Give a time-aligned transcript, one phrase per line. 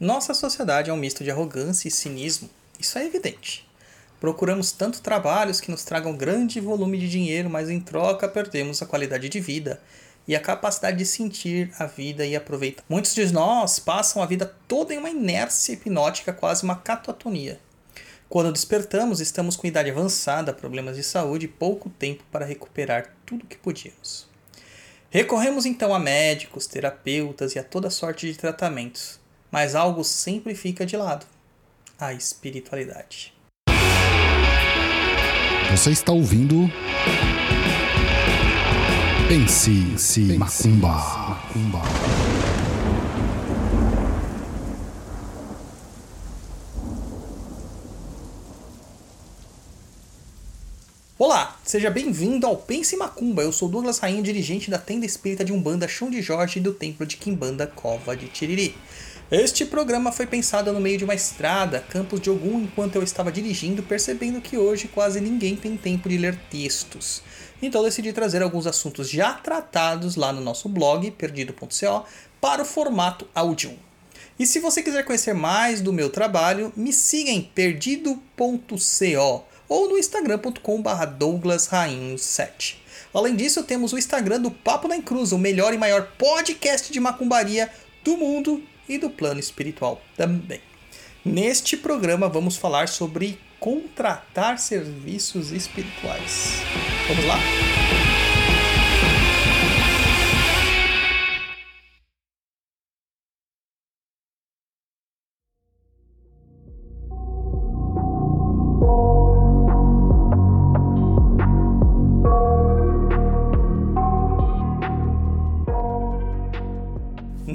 [0.00, 3.68] Nossa sociedade é um misto de arrogância e cinismo, isso é evidente.
[4.18, 8.86] Procuramos tanto trabalhos que nos tragam grande volume de dinheiro, mas em troca perdemos a
[8.86, 9.78] qualidade de vida
[10.26, 12.82] e a capacidade de sentir a vida e aproveitar.
[12.88, 17.60] Muitos de nós passam a vida toda em uma inércia hipnótica, quase uma catatonia.
[18.26, 23.44] Quando despertamos, estamos com idade avançada, problemas de saúde e pouco tempo para recuperar tudo
[23.44, 24.26] o que podíamos.
[25.10, 29.19] Recorremos então a médicos, terapeutas e a toda sorte de tratamentos
[29.50, 31.26] mas algo sempre fica de lado:
[31.98, 33.34] a espiritualidade.
[35.70, 36.70] Você está ouvindo.
[39.28, 40.88] Pense, Pense Macumba.
[40.88, 41.80] Macumba.
[51.16, 53.42] Olá, seja bem-vindo ao Pense Macumba.
[53.42, 56.72] Eu sou Douglas Rainha, dirigente da tenda espírita de Umbanda Chão de Jorge e do
[56.72, 58.74] Templo de Quimbanda Cova de Tiriri.
[59.30, 63.30] Este programa foi pensado no meio de uma estrada, Campos de Ogum, enquanto eu estava
[63.30, 67.22] dirigindo, percebendo que hoje quase ninguém tem tempo de ler textos.
[67.62, 72.04] Então decidi trazer alguns assuntos já tratados lá no nosso blog, perdido.co,
[72.40, 73.78] para o formato áudio.
[74.36, 79.96] E se você quiser conhecer mais do meu trabalho, me siga em perdido.co ou no
[79.96, 82.78] instagram.com.br douglasrainho7.
[83.14, 86.98] Além disso, temos o Instagram do Papo na Cruz, o melhor e maior podcast de
[86.98, 87.70] macumbaria
[88.02, 88.60] do mundo
[88.90, 90.60] e do plano espiritual também.
[91.24, 96.60] Neste programa vamos falar sobre contratar serviços espirituais.
[97.06, 97.38] Vamos lá?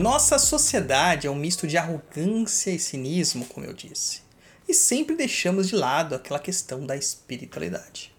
[0.00, 4.22] Nossa sociedade é um misto de arrogância e cinismo, como eu disse,
[4.66, 8.10] e sempre deixamos de lado aquela questão da espiritualidade.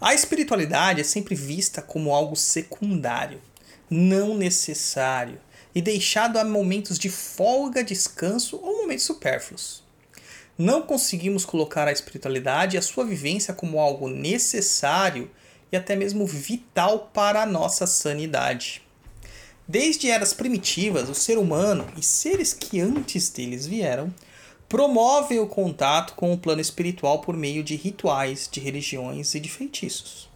[0.00, 3.42] A espiritualidade é sempre vista como algo secundário,
[3.90, 5.40] não necessário
[5.74, 9.82] e deixado a momentos de folga, descanso ou momentos supérfluos.
[10.56, 15.28] Não conseguimos colocar a espiritualidade e a sua vivência como algo necessário
[15.72, 18.83] e até mesmo vital para a nossa sanidade.
[19.66, 24.12] Desde eras primitivas, o ser humano e seres que antes deles vieram
[24.68, 29.48] promovem o contato com o plano espiritual por meio de rituais, de religiões e de
[29.48, 30.28] feitiços.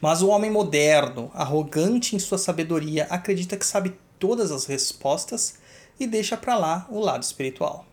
[0.00, 5.54] Mas o homem moderno, arrogante em sua sabedoria, acredita que sabe todas as respostas
[5.98, 7.86] e deixa para lá o lado espiritual.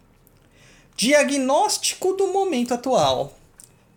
[0.97, 3.37] Diagnóstico do momento atual.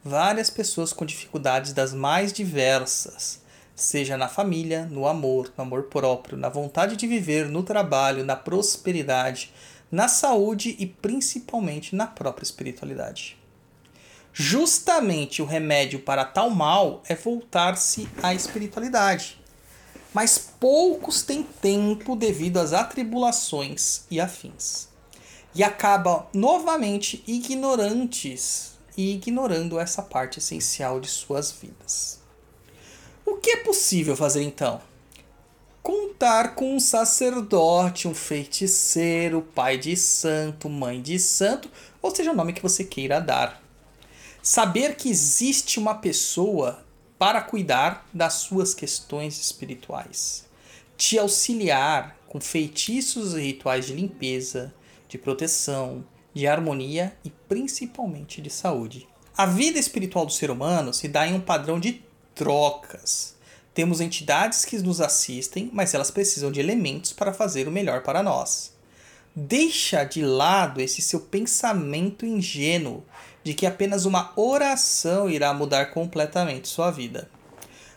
[0.04, 3.40] Várias pessoas com dificuldades das mais diversas
[3.82, 8.36] seja na família, no amor, no amor próprio, na vontade de viver, no trabalho, na
[8.36, 9.52] prosperidade,
[9.90, 13.36] na saúde e principalmente na própria espiritualidade.
[14.32, 19.40] Justamente o remédio para tal mal é voltar-se à espiritualidade.
[20.14, 24.88] Mas poucos têm tempo devido às atribulações e afins.
[25.54, 32.20] E acabam novamente ignorantes e ignorando essa parte essencial de suas vidas.
[33.24, 34.80] O que é possível fazer então?
[35.82, 41.70] Contar com um sacerdote, um feiticeiro, pai de santo, mãe de santo,
[42.02, 43.62] ou seja, o nome que você queira dar.
[44.42, 46.84] Saber que existe uma pessoa
[47.18, 50.46] para cuidar das suas questões espirituais.
[50.96, 54.74] Te auxiliar com feitiços e rituais de limpeza,
[55.08, 59.08] de proteção, de harmonia e principalmente de saúde.
[59.36, 62.02] A vida espiritual do ser humano se dá em um padrão de
[62.34, 63.34] trocas.
[63.72, 68.22] Temos entidades que nos assistem, mas elas precisam de elementos para fazer o melhor para
[68.22, 68.72] nós.
[69.34, 73.04] Deixa de lado esse seu pensamento ingênuo
[73.44, 77.30] de que apenas uma oração irá mudar completamente sua vida.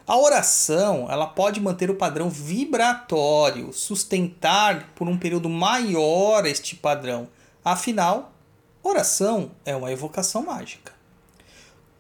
[0.06, 7.28] A oração, ela pode manter o padrão vibratório, sustentar por um período maior este padrão.
[7.64, 8.32] Afinal,
[8.84, 10.93] oração é uma evocação mágica.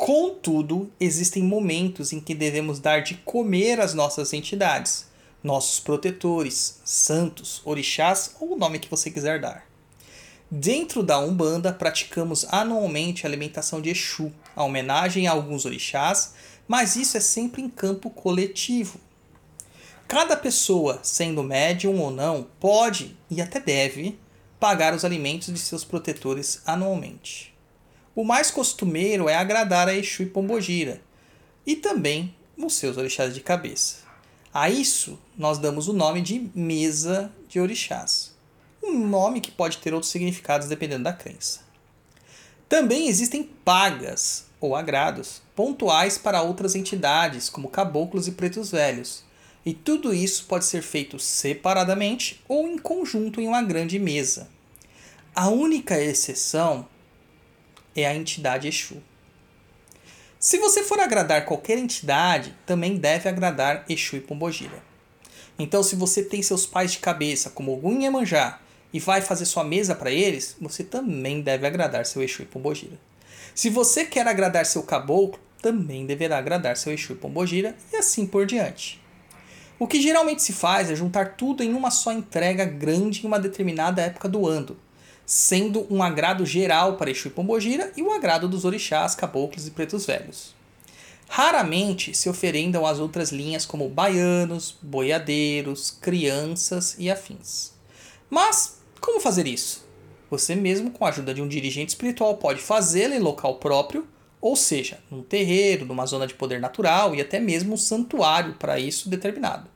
[0.05, 5.07] Contudo, existem momentos em que devemos dar de comer às nossas entidades,
[5.41, 9.65] nossos protetores, santos, orixás ou o nome que você quiser dar.
[10.51, 16.33] Dentro da Umbanda, praticamos anualmente a alimentação de Exu, a homenagem a alguns orixás,
[16.67, 18.99] mas isso é sempre em campo coletivo.
[20.05, 24.19] Cada pessoa, sendo médium ou não, pode e até deve
[24.59, 27.52] pagar os alimentos de seus protetores anualmente.
[28.15, 31.01] O mais costumeiro é agradar a Exu e Pombogira,
[31.65, 34.03] e também os seus orixás de cabeça.
[34.53, 38.31] A isso nós damos o nome de mesa de orixás.
[38.83, 41.61] um nome que pode ter outros significados dependendo da crença.
[42.69, 49.23] Também existem pagas ou agrados pontuais para outras entidades, como caboclos e pretos velhos,
[49.65, 54.49] e tudo isso pode ser feito separadamente ou em conjunto em uma grande mesa.
[55.33, 56.87] A única exceção
[57.95, 59.01] é a entidade Exu.
[60.39, 64.83] Se você for agradar qualquer entidade, também deve agradar Exu e Pombogira.
[65.57, 68.59] Então, se você tem seus pais de cabeça, como Ogum e Iemanjá,
[68.91, 72.99] e vai fazer sua mesa para eles, você também deve agradar seu Exu e Pombogira.
[73.55, 78.25] Se você quer agradar seu caboclo, também deverá agradar seu Exu e Pombogira, e assim
[78.25, 79.01] por diante.
[79.79, 83.39] O que geralmente se faz é juntar tudo em uma só entrega grande em uma
[83.39, 84.77] determinada época do ano,
[85.25, 89.71] sendo um agrado geral para Exu e Pombogira e o agrado dos orixás, caboclos e
[89.71, 90.53] pretos velhos.
[91.27, 97.71] Raramente se oferendam as outras linhas como baianos, boiadeiros, crianças e afins.
[98.29, 99.83] Mas como fazer isso?
[100.29, 104.07] Você mesmo, com a ajuda de um dirigente espiritual, pode fazê-lo em local próprio,
[104.41, 108.79] ou seja, num terreiro, numa zona de poder natural e até mesmo um santuário para
[108.79, 109.69] isso determinado.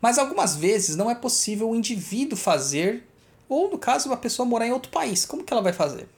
[0.00, 3.06] Mas algumas vezes não é possível o indivíduo fazer,
[3.50, 5.26] ou no caso, uma pessoa morar em outro país.
[5.26, 6.08] Como que ela vai fazer?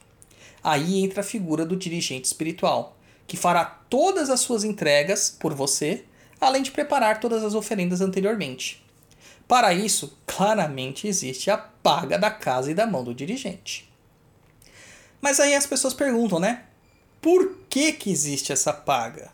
[0.63, 2.97] Aí entra a figura do dirigente espiritual,
[3.27, 6.05] que fará todas as suas entregas por você,
[6.39, 8.85] além de preparar todas as oferendas anteriormente.
[9.49, 13.91] Para isso, claramente existe a paga da casa e da mão do dirigente.
[15.19, 16.65] Mas aí as pessoas perguntam, né?
[17.23, 19.31] Por que, que existe essa paga?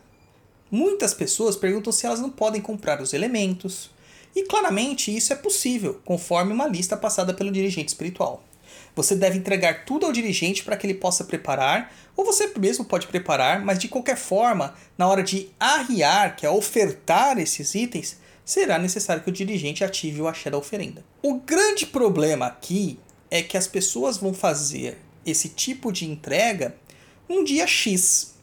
[0.70, 3.90] Muitas pessoas perguntam se elas não podem comprar os elementos,
[4.34, 8.42] e claramente isso é possível, conforme uma lista passada pelo dirigente espiritual.
[8.94, 13.06] Você deve entregar tudo ao dirigente para que ele possa preparar, ou você mesmo pode
[13.06, 18.78] preparar, mas de qualquer forma, na hora de arriar, que é ofertar esses itens, será
[18.78, 21.04] necessário que o dirigente ative o axé da oferenda.
[21.22, 22.98] O grande problema aqui
[23.30, 26.74] é que as pessoas vão fazer esse tipo de entrega
[27.28, 28.34] um dia X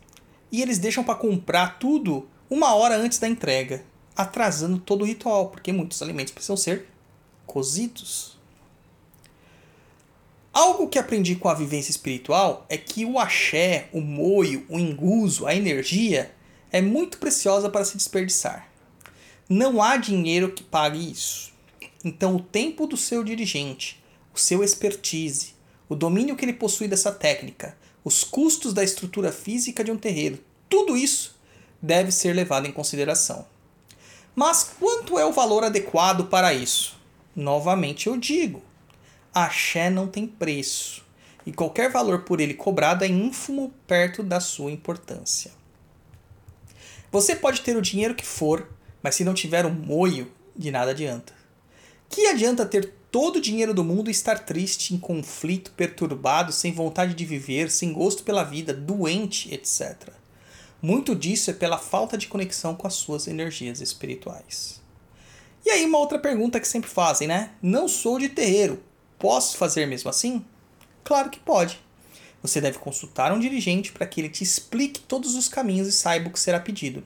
[0.52, 3.84] e eles deixam para comprar tudo uma hora antes da entrega
[4.16, 6.88] atrasando todo o ritual, porque muitos alimentos precisam ser
[7.46, 8.38] cozidos.
[10.54, 15.46] Algo que aprendi com a vivência espiritual é que o axé, o moio, o enguso,
[15.46, 16.34] a energia
[16.72, 18.70] é muito preciosa para se desperdiçar.
[19.50, 21.54] Não há dinheiro que pague isso.
[22.04, 24.02] Então, o tempo do seu dirigente,
[24.34, 25.56] o seu expertise,
[25.90, 30.40] o domínio que ele possui dessa técnica, os custos da estrutura física de um terreiro,
[30.70, 31.36] tudo isso
[31.82, 33.46] deve ser levado em consideração.
[34.36, 37.00] Mas quanto é o valor adequado para isso?
[37.34, 38.62] Novamente eu digo:
[39.34, 41.06] axé não tem preço,
[41.46, 45.52] e qualquer valor por ele cobrado é ínfimo perto da sua importância.
[47.12, 48.68] Você pode ter o dinheiro que for,
[49.02, 51.34] mas se não tiver um moio, de nada adianta.
[52.10, 56.74] Que adianta ter todo o dinheiro do mundo e estar triste, em conflito, perturbado, sem
[56.74, 60.10] vontade de viver, sem gosto pela vida, doente, etc.
[60.86, 64.80] Muito disso é pela falta de conexão com as suas energias espirituais.
[65.66, 67.54] E aí, uma outra pergunta que sempre fazem, né?
[67.60, 68.80] Não sou de terreiro,
[69.18, 70.46] posso fazer mesmo assim?
[71.04, 71.80] Claro que pode.
[72.40, 76.30] Você deve consultar um dirigente para que ele te explique todos os caminhos e saiba
[76.30, 77.04] o que será pedido.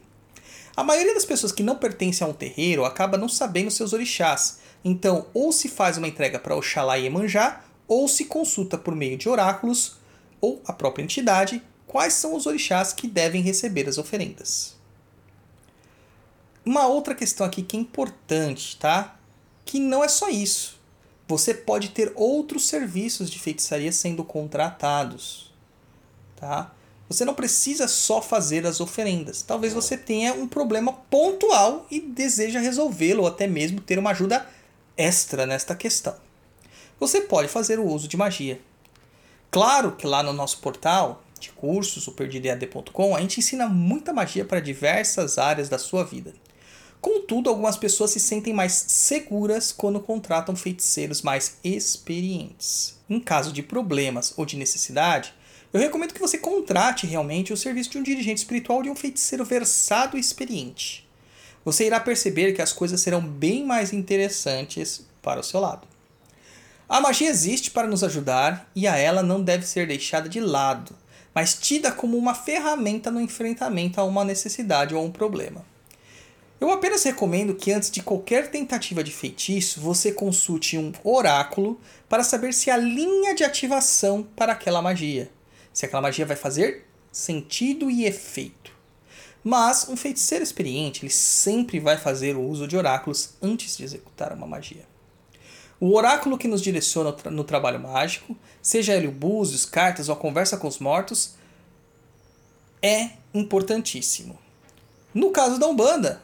[0.75, 4.59] A maioria das pessoas que não pertencem a um terreiro acaba não sabendo seus orixás,
[4.83, 9.17] então ou se faz uma entrega para Oxalá e Emanjá, ou se consulta por meio
[9.17, 9.95] de oráculos,
[10.41, 14.75] ou a própria entidade, quais são os orixás que devem receber as oferendas.
[16.63, 19.17] Uma outra questão aqui que é importante, tá?
[19.65, 20.79] Que não é só isso.
[21.27, 25.51] Você pode ter outros serviços de feitiçaria sendo contratados,
[26.35, 26.71] tá?
[27.07, 29.41] Você não precisa só fazer as oferendas.
[29.41, 34.47] Talvez você tenha um problema pontual e deseja resolvê-lo ou até mesmo ter uma ajuda
[34.95, 36.15] extra nesta questão.
[36.99, 38.61] Você pode fazer o uso de magia.
[39.49, 44.45] Claro que lá no nosso portal de cursos, o perdidead.com, a gente ensina muita magia
[44.45, 46.33] para diversas áreas da sua vida.
[47.01, 52.99] Contudo, algumas pessoas se sentem mais seguras quando contratam feiticeiros mais experientes.
[53.09, 55.33] Em caso de problemas ou de necessidade,
[55.71, 59.45] eu recomendo que você contrate realmente o serviço de um dirigente espiritual de um feiticeiro
[59.45, 61.07] versado e experiente.
[61.63, 65.87] Você irá perceber que as coisas serão bem mais interessantes para o seu lado.
[66.87, 70.95] A magia existe para nos ajudar e a ela não deve ser deixada de lado
[71.39, 75.65] mas tida como uma ferramenta no enfrentamento a uma necessidade ou a um problema.
[76.59, 81.79] Eu apenas recomendo que antes de qualquer tentativa de feitiço, você consulte um oráculo
[82.09, 85.31] para saber se há linha de ativação para aquela magia,
[85.71, 88.73] se aquela magia vai fazer sentido e efeito.
[89.41, 94.33] Mas um feiticeiro experiente ele sempre vai fazer o uso de oráculos antes de executar
[94.33, 94.88] uma magia.
[95.79, 100.17] O oráculo que nos direciona no trabalho mágico, seja ele o búzios, cartas ou a
[100.17, 101.35] conversa com os mortos,
[102.81, 104.37] é importantíssimo.
[105.13, 106.21] No caso da Umbanda,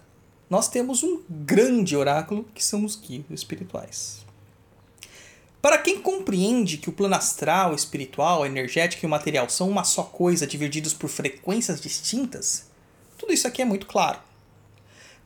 [0.50, 4.26] nós temos um grande oráculo que são os guias espirituais.
[5.62, 10.04] Para quem compreende que o plano astral, espiritual, energético e o material são uma só
[10.04, 12.70] coisa divididos por frequências distintas,
[13.18, 14.20] tudo isso aqui é muito claro.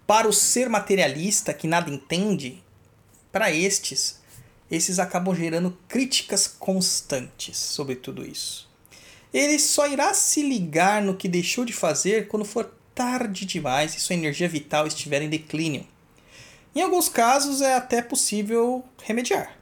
[0.07, 2.63] Para o ser materialista que nada entende,
[3.31, 4.19] para estes,
[4.69, 8.69] esses acabam gerando críticas constantes sobre tudo isso.
[9.33, 13.99] Ele só irá se ligar no que deixou de fazer quando for tarde demais e
[13.99, 15.87] sua energia vital estiver em declínio.
[16.75, 19.57] Em alguns casos é até possível remediar,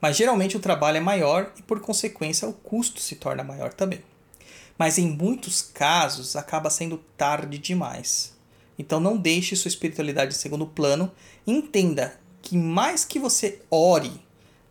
[0.00, 4.02] mas geralmente o trabalho é maior e por consequência o custo se torna maior também.
[4.78, 8.32] Mas em muitos casos acaba sendo tarde demais.
[8.78, 11.12] Então não deixe sua espiritualidade em segundo plano.
[11.46, 12.18] Entenda
[12.52, 14.12] que mais que você ore,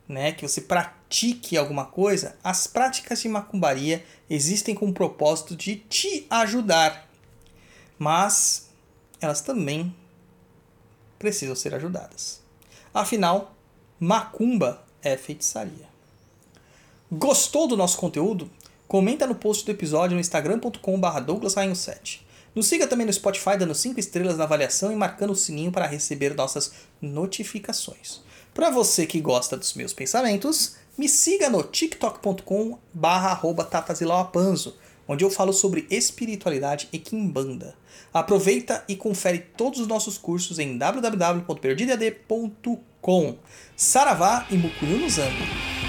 [0.07, 5.77] né, que você pratique alguma coisa, as práticas de macumbaria existem com o propósito de
[5.77, 7.09] te ajudar
[7.97, 8.69] mas
[9.19, 9.95] elas também
[11.17, 12.39] precisam ser ajudadas.
[12.93, 13.55] Afinal,
[13.99, 15.87] macumba é feitiçaria.
[17.11, 18.49] Gostou do nosso conteúdo?
[18.87, 22.21] Comenta no post do episódio no instagram.com.br douglasrainho7.
[22.53, 25.87] Nos siga também no Spotify dando 5 estrelas na avaliação e marcando o sininho para
[25.87, 28.21] receber nossas notificações.
[28.53, 33.39] Para você que gosta dos meus pensamentos, me siga no tiktok.com barra
[35.07, 37.73] onde eu falo sobre espiritualidade e quimbanda.
[38.13, 43.37] Aproveita e confere todos os nossos cursos em www.perdidad.com.
[43.75, 45.80] Saravá e Mukuyu no Zambi.